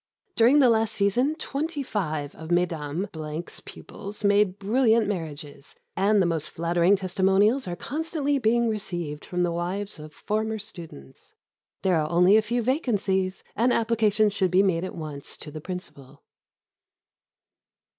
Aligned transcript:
During 0.35 0.57
the 0.57 0.69
last 0.69 0.95
season 0.95 1.35
twenty 1.35 1.83
five 1.83 2.33
of 2.33 2.49
Mesdames 2.49 3.59
pupils 3.65 4.23
made 4.23 4.57
brilliant 4.57 5.07
marriages, 5.07 5.75
and 5.95 6.19
the 6.19 6.25
most 6.25 6.49
flattering 6.49 6.95
testimonials 6.95 7.67
are 7.67 7.75
constantly 7.75 8.39
being 8.39 8.67
received 8.67 9.23
from 9.23 9.43
the 9.43 9.51
wives 9.51 9.99
of 9.99 10.11
former 10.11 10.57
students. 10.57 11.35
There 11.83 11.97
are 11.97 12.09
only 12.09 12.35
a 12.35 12.41
few 12.41 12.63
vacancies, 12.63 13.43
and 13.55 13.71
application 13.71 14.31
should 14.31 14.49
be 14.49 14.63
made 14.63 14.83
at 14.83 14.95
once 14.95 15.37
to 15.37 15.51
the 15.51 15.61
Principal. 15.61 16.23